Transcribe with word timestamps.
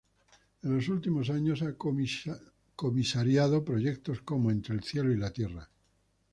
En 0.63 0.75
los 0.75 0.89
últimos 0.89 1.29
años 1.29 1.61
ha 1.61 1.75
comisariado 1.75 3.63
proyectos 3.63 4.21
como 4.23 4.49
“Entre 4.49 4.73
el 4.73 4.83
cielo 4.83 5.11
y 5.11 5.17
la 5.17 5.29
tierra. 5.29 5.69